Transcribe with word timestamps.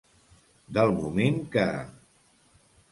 Del 0.79 0.95
moment 1.03 1.39
que. 1.57 1.67